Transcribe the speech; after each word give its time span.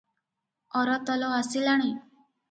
ଅରତଲ 0.79 1.29
ଆସିଲାଣି? 1.41 1.91